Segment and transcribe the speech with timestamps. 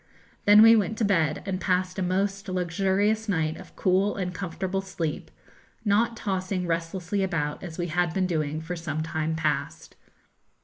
[0.45, 4.81] Then we went to bed, and passed a most luxurious night of cool and comfortable
[4.81, 5.29] sleep,
[5.85, 9.95] not tossing restlessly about, as we had been doing for some time past.